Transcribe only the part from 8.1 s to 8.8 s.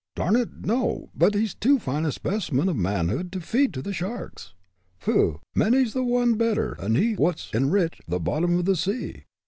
bottom o' the